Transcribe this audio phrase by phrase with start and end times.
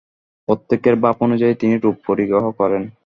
[0.47, 2.83] প্রত্যেকের ভাব অনুযায়ী তিনি রূপ পরিগ্রহ করেন।